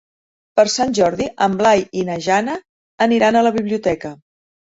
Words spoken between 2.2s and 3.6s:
Jana aniran a la